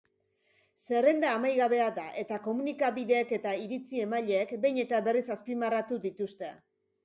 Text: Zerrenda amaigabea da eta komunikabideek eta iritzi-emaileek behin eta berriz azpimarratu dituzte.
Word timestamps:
Zerrenda 0.83 1.33
amaigabea 1.39 1.89
da 1.99 2.07
eta 2.23 2.41
komunikabideek 2.49 3.35
eta 3.39 3.53
iritzi-emaileek 3.69 4.57
behin 4.67 4.83
eta 4.89 5.05
berriz 5.11 5.25
azpimarratu 5.39 6.03
dituzte. 6.11 6.55